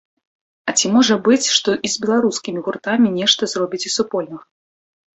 А 0.71 0.73
ці 0.79 0.89
можа 0.95 1.17
быць, 1.27 1.51
што 1.57 1.77
і 1.89 1.93
з 1.97 2.03
беларускімі 2.07 2.59
гуртамі 2.71 3.15
нешта 3.21 3.43
зробіце 3.55 3.97
супольнага? 4.01 4.45